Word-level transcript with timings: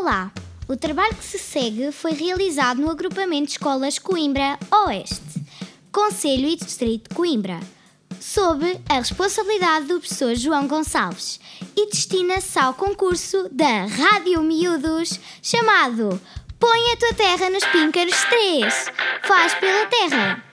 Olá! 0.00 0.32
O 0.66 0.78
trabalho 0.78 1.14
que 1.14 1.22
se 1.22 1.38
segue 1.38 1.92
foi 1.92 2.12
realizado 2.12 2.80
no 2.80 2.90
agrupamento 2.90 3.44
de 3.44 3.52
escolas 3.52 3.98
Coimbra 3.98 4.58
Oeste, 4.86 5.44
Conselho 5.92 6.48
e 6.48 6.56
Distrito 6.56 7.10
de 7.10 7.14
Coimbra, 7.14 7.60
sob 8.18 8.80
a 8.88 8.94
responsabilidade 8.94 9.88
do 9.88 10.00
professor 10.00 10.34
João 10.34 10.66
Gonçalves 10.66 11.38
e 11.76 11.90
destina-se 11.90 12.58
ao 12.58 12.72
concurso 12.72 13.46
da 13.52 13.84
Rádio 13.84 14.40
Miúdos 14.40 15.20
chamado 15.42 16.18
Põe 16.58 16.92
a 16.92 16.96
tua 16.96 17.12
terra 17.12 17.50
nos 17.50 17.66
píncaros 17.66 18.24
3. 18.24 18.86
Faz 19.24 19.54
pela 19.56 19.84
terra. 19.84 20.49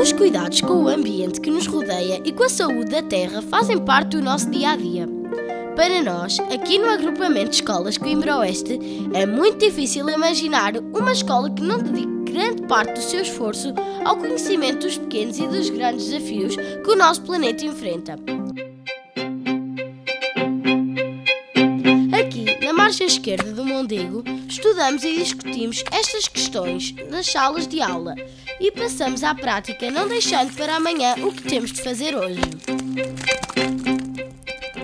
Os 0.00 0.12
cuidados 0.14 0.62
com 0.62 0.84
o 0.84 0.88
ambiente 0.88 1.42
que 1.42 1.50
nos 1.50 1.66
rodeia 1.66 2.22
e 2.24 2.32
com 2.32 2.44
a 2.44 2.48
saúde 2.48 2.90
da 2.90 3.02
terra 3.02 3.42
fazem 3.42 3.76
parte 3.76 4.16
do 4.16 4.22
nosso 4.22 4.48
dia 4.48 4.70
a 4.70 4.76
dia. 4.76 5.06
Para 5.76 6.02
nós, 6.02 6.40
aqui 6.40 6.78
no 6.78 6.88
agrupamento 6.88 7.50
de 7.50 7.56
escolas 7.56 7.98
Coimbra 7.98 8.38
Oeste, 8.38 8.78
é 9.12 9.26
muito 9.26 9.58
difícil 9.58 10.08
imaginar 10.08 10.78
uma 10.78 11.12
escola 11.12 11.50
que 11.50 11.62
não 11.62 11.76
dedique 11.76 12.32
grande 12.32 12.62
parte 12.62 12.94
do 12.94 13.02
seu 13.02 13.20
esforço 13.20 13.74
ao 14.02 14.16
conhecimento 14.16 14.86
dos 14.86 14.96
pequenos 14.96 15.38
e 15.38 15.46
dos 15.46 15.68
grandes 15.68 16.06
desafios 16.06 16.56
que 16.56 16.90
o 16.90 16.96
nosso 16.96 17.20
planeta 17.20 17.66
enfrenta. 17.66 18.16
Margem 23.00 23.16
esquerda 23.16 23.52
do 23.52 23.64
Mondego, 23.64 24.22
estudamos 24.46 25.02
e 25.04 25.14
discutimos 25.14 25.82
estas 25.90 26.28
questões 26.28 26.94
nas 27.08 27.26
salas 27.26 27.66
de 27.66 27.80
aula 27.80 28.14
e 28.60 28.70
passamos 28.70 29.24
à 29.24 29.34
prática, 29.34 29.90
não 29.90 30.06
deixando 30.06 30.54
para 30.54 30.76
amanhã 30.76 31.14
o 31.24 31.32
que 31.32 31.44
temos 31.44 31.72
de 31.72 31.82
fazer 31.82 32.14
hoje. 32.14 32.40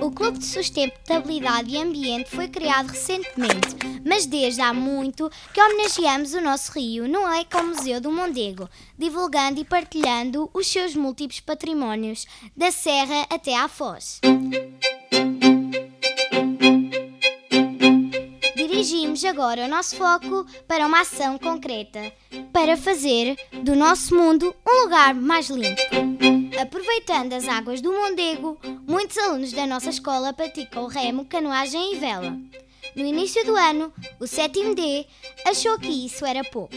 O 0.00 0.10
Clube 0.10 0.38
de 0.38 0.46
Sustentabilidade 0.46 1.74
e 1.74 1.76
Ambiente 1.76 2.30
foi 2.30 2.48
criado 2.48 2.88
recentemente, 2.88 3.76
mas 4.02 4.24
desde 4.24 4.62
há 4.62 4.72
muito 4.72 5.30
que 5.52 5.60
homenageamos 5.60 6.32
o 6.32 6.40
nosso 6.40 6.72
rio 6.72 7.06
no 7.06 7.30
Ecomuseu 7.34 8.00
do 8.00 8.10
Mondego, 8.10 8.66
divulgando 8.98 9.60
e 9.60 9.64
partilhando 9.64 10.48
os 10.54 10.66
seus 10.66 10.94
múltiplos 10.94 11.40
patrimónios, 11.40 12.26
da 12.56 12.70
Serra 12.72 13.26
até 13.28 13.54
à 13.54 13.68
Foz. 13.68 14.20
Dirigimos 18.86 19.24
agora 19.24 19.64
o 19.64 19.68
nosso 19.68 19.96
foco 19.96 20.46
para 20.68 20.86
uma 20.86 21.00
ação 21.00 21.36
concreta, 21.38 22.12
para 22.52 22.76
fazer 22.76 23.36
do 23.64 23.74
nosso 23.74 24.14
mundo 24.14 24.54
um 24.64 24.82
lugar 24.84 25.12
mais 25.12 25.50
limpo. 25.50 25.82
Aproveitando 26.56 27.32
as 27.32 27.48
águas 27.48 27.80
do 27.80 27.90
Mondego, 27.92 28.56
muitos 28.86 29.18
alunos 29.18 29.52
da 29.52 29.66
nossa 29.66 29.90
escola 29.90 30.32
praticam 30.32 30.86
remo, 30.86 31.24
canoagem 31.24 31.94
e 31.94 31.96
vela. 31.96 32.38
No 32.94 33.04
início 33.04 33.44
do 33.44 33.56
ano, 33.56 33.92
o 34.20 34.26
sétimo 34.28 34.72
D 34.72 35.04
achou 35.44 35.76
que 35.80 36.06
isso 36.06 36.24
era 36.24 36.44
pouco. 36.44 36.76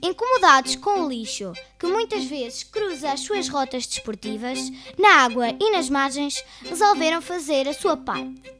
Incomodados 0.00 0.76
com 0.76 1.00
o 1.00 1.08
lixo, 1.08 1.52
que 1.76 1.88
muitas 1.88 2.22
vezes 2.22 2.62
cruza 2.62 3.10
as 3.10 3.18
suas 3.18 3.48
rotas 3.48 3.84
desportivas, 3.84 4.60
na 4.96 5.24
água 5.24 5.48
e 5.58 5.72
nas 5.72 5.90
margens, 5.90 6.40
resolveram 6.64 7.20
fazer 7.20 7.66
a 7.66 7.74
sua 7.74 7.96
parte. 7.96 8.57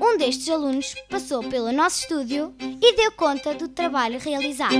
Um 0.00 0.16
destes 0.18 0.48
alunos 0.48 0.94
passou 1.08 1.42
pelo 1.42 1.72
nosso 1.72 2.02
estúdio 2.02 2.54
e 2.60 2.96
deu 2.96 3.12
conta 3.12 3.54
do 3.54 3.68
trabalho 3.68 4.18
realizado. 4.18 4.74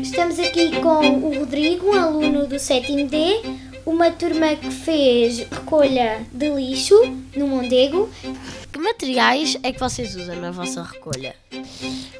Estamos 0.00 0.38
aqui 0.38 0.80
com 0.80 1.20
o 1.20 1.38
Rodrigo, 1.38 1.90
um 1.90 1.94
aluno 1.94 2.46
do 2.46 2.58
7 2.58 3.04
D, 3.04 3.40
uma 3.84 4.10
turma 4.10 4.54
que 4.56 4.70
fez 4.70 5.38
recolha 5.38 6.26
de 6.32 6.48
lixo 6.48 6.94
no 7.36 7.46
Mondego. 7.46 8.08
Que 8.72 8.78
materiais 8.78 9.56
é 9.62 9.72
que 9.72 9.80
vocês 9.80 10.14
usam 10.16 10.36
na 10.36 10.50
vossa 10.50 10.82
recolha? 10.82 11.34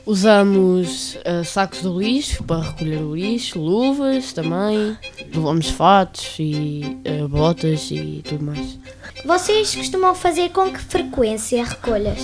Usamos 0.06 1.16
uh, 1.16 1.44
sacos 1.44 1.82
de 1.82 1.88
lixo 1.88 2.44
para 2.44 2.62
recolher 2.62 3.02
o 3.02 3.16
lixo, 3.16 3.58
luvas 3.58 4.32
também, 4.32 4.96
levamos 5.34 5.68
fatos 5.68 6.36
e 6.38 6.82
uh, 7.22 7.28
botas 7.28 7.90
e 7.90 8.22
tudo 8.24 8.44
mais. 8.44 8.78
Vocês 9.24 9.74
costumam 9.74 10.14
fazer 10.14 10.50
com 10.50 10.70
que 10.70 10.78
frequência 10.80 11.64
recolhas? 11.64 12.20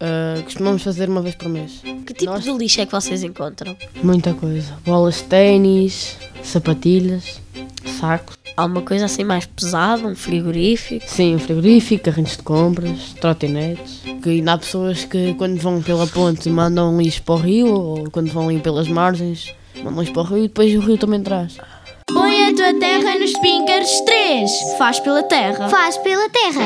Uh, 0.00 0.42
costumamos 0.44 0.82
fazer 0.82 1.08
uma 1.08 1.22
vez 1.22 1.34
por 1.34 1.48
mês. 1.48 1.82
Que 2.06 2.14
tipo 2.14 2.32
Nós... 2.32 2.44
de 2.44 2.50
lixo 2.52 2.80
é 2.80 2.86
que 2.86 2.92
vocês 2.92 3.22
encontram? 3.22 3.76
Muita 4.02 4.34
coisa. 4.34 4.74
Bolas 4.84 5.16
de 5.16 5.24
ténis, 5.24 6.16
sapatilhas, 6.42 7.40
sacos. 7.98 8.36
Alguma 8.56 8.80
coisa 8.82 9.04
assim 9.04 9.22
mais 9.22 9.44
pesada, 9.44 10.06
um 10.06 10.14
frigorífico? 10.14 11.04
Sim, 11.06 11.34
um 11.34 11.38
frigorífico, 11.38 12.04
carrinhos 12.04 12.36
de 12.36 12.42
compras, 12.42 13.14
trotinetes. 13.20 14.00
Que 14.22 14.30
ainda 14.30 14.54
há 14.54 14.58
pessoas 14.58 15.04
que 15.04 15.34
quando 15.34 15.58
vão 15.58 15.82
pela 15.82 16.06
ponte 16.06 16.48
mandam 16.48 16.96
lixo 16.98 17.22
para 17.22 17.34
o 17.34 17.38
rio 17.38 17.68
ou 17.68 18.10
quando 18.10 18.30
vão 18.30 18.48
ali 18.48 18.58
pelas 18.60 18.88
margens 18.88 19.54
mandam 19.82 20.00
lixo 20.00 20.12
para 20.12 20.22
o 20.22 20.24
rio 20.24 20.38
e 20.38 20.48
depois 20.48 20.74
o 20.74 20.80
rio 20.80 20.96
também 20.96 21.22
traz. 21.22 21.58
A 22.66 22.74
terra 22.80 23.16
nos 23.16 23.32
píncaros 23.38 24.00
3. 24.00 24.50
Faz 24.76 24.98
pela 24.98 25.22
terra. 25.22 25.68
Faz 25.68 25.96
pela 25.98 26.28
terra. 26.28 26.62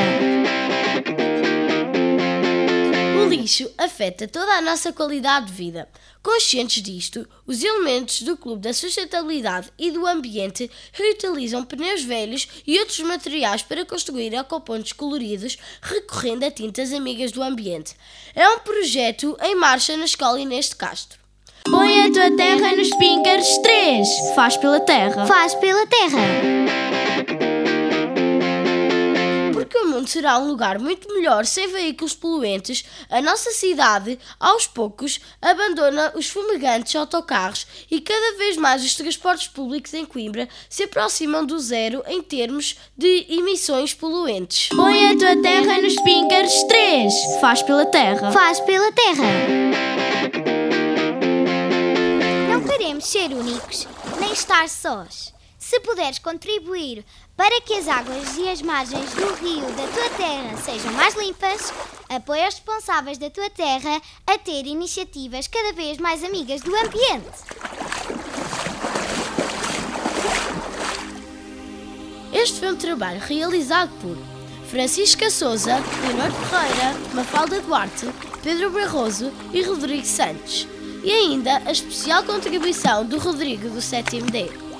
O 3.23 3.29
lixo 3.29 3.69
afeta 3.77 4.27
toda 4.27 4.51
a 4.53 4.63
nossa 4.63 4.91
qualidade 4.91 5.45
de 5.45 5.51
vida. 5.51 5.87
Conscientes 6.23 6.81
disto, 6.81 7.29
os 7.45 7.63
elementos 7.63 8.23
do 8.23 8.35
Clube 8.35 8.63
da 8.63 8.73
Sustentabilidade 8.73 9.71
e 9.77 9.91
do 9.91 10.07
Ambiente 10.07 10.71
reutilizam 10.91 11.63
pneus 11.63 12.01
velhos 12.01 12.47
e 12.65 12.79
outros 12.79 12.99
materiais 13.01 13.61
para 13.61 13.85
construir 13.85 14.33
ecopontos 14.33 14.93
coloridos 14.93 15.55
recorrendo 15.83 16.43
a 16.43 16.49
tintas 16.49 16.91
amigas 16.93 17.31
do 17.31 17.43
ambiente. 17.43 17.95
É 18.33 18.49
um 18.49 18.57
projeto 18.57 19.37
em 19.39 19.53
marcha 19.53 19.95
na 19.95 20.05
escola 20.05 20.39
Inês 20.39 20.69
de 20.69 20.77
Castro. 20.77 21.20
Põe 21.69 22.05
a 22.05 22.11
tua 22.11 22.35
terra 22.35 22.75
nos 22.75 22.89
píncaros 22.95 23.57
3. 23.59 24.07
Faz 24.35 24.57
pela 24.57 24.79
terra. 24.79 25.25
Faz 25.25 25.53
pela 25.55 25.85
terra. 25.85 26.19
Porque 29.53 29.77
o 29.77 29.87
mundo 29.87 30.07
será 30.07 30.37
um 30.39 30.47
lugar 30.47 30.79
muito 30.79 31.13
melhor 31.13 31.45
sem 31.45 31.67
veículos 31.71 32.13
poluentes, 32.13 32.83
a 33.09 33.21
nossa 33.21 33.51
cidade, 33.51 34.17
aos 34.39 34.65
poucos, 34.65 35.19
abandona 35.41 36.11
os 36.15 36.27
fumegantes 36.27 36.95
autocarros 36.95 37.67
e 37.89 38.01
cada 38.01 38.37
vez 38.37 38.57
mais 38.57 38.83
os 38.83 38.95
transportes 38.95 39.47
públicos 39.47 39.93
em 39.93 40.05
Coimbra 40.05 40.49
se 40.67 40.83
aproximam 40.83 41.45
do 41.45 41.59
zero 41.59 42.03
em 42.07 42.21
termos 42.21 42.77
de 42.97 43.27
emissões 43.29 43.93
poluentes. 43.93 44.69
Põe 44.69 45.11
a 45.11 45.17
tua 45.17 45.41
terra 45.41 45.81
nos 45.81 45.95
píncaros 46.01 46.63
3. 46.63 47.13
Faz 47.39 47.61
pela 47.61 47.85
terra. 47.85 48.31
Faz 48.31 48.59
pela 48.61 48.91
terra 48.91 49.70
nem 54.19 54.33
estar 54.33 54.67
sós. 54.69 55.33
Se 55.57 55.79
puderes 55.81 56.19
contribuir 56.19 57.05
para 57.37 57.61
que 57.61 57.73
as 57.73 57.87
águas 57.87 58.37
e 58.37 58.49
as 58.49 58.61
margens 58.61 59.13
do 59.13 59.33
rio 59.35 59.65
da 59.73 59.87
tua 59.87 60.09
terra 60.17 60.57
sejam 60.57 60.91
mais 60.93 61.15
limpas, 61.15 61.71
apoia 62.09 62.47
os 62.47 62.55
responsáveis 62.55 63.17
da 63.17 63.29
tua 63.29 63.49
terra 63.49 64.01
a 64.25 64.37
ter 64.37 64.65
iniciativas 64.65 65.47
cada 65.47 65.71
vez 65.73 65.97
mais 65.97 66.23
amigas 66.23 66.61
do 66.61 66.75
ambiente. 66.75 67.29
Este 72.33 72.59
foi 72.59 72.71
um 72.71 72.77
trabalho 72.77 73.19
realizado 73.19 73.91
por 74.01 74.17
Francisca 74.67 75.29
Souza, 75.29 75.75
Leonor 75.75 76.31
Ferreira, 76.31 77.13
Mafalda 77.13 77.61
Duarte, 77.61 78.07
Pedro 78.41 78.71
Barroso 78.71 79.31
e 79.53 79.61
Rodrigo 79.61 80.05
Santos 80.05 80.67
e 81.03 81.11
ainda 81.11 81.61
a 81.65 81.71
especial 81.71 82.23
contribuição 82.23 83.05
do 83.05 83.17
Rodrigo 83.17 83.69
do 83.69 83.79
7D. 83.79 84.70